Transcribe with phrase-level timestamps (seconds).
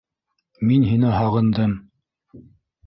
[0.71, 1.79] Мин һине һағындым